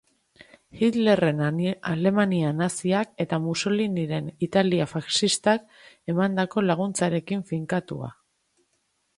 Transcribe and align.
Hitlerren 0.77 1.41
Alemania 1.49 2.53
naziak 2.61 3.13
eta 3.25 3.39
Mussoliniren 3.45 4.31
Italia 4.47 4.89
faxistak 4.95 5.69
emandako 6.15 6.65
laguntzarekin 6.71 7.49
finkatua. 7.53 8.15